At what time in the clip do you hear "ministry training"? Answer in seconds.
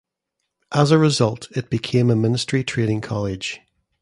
2.15-3.01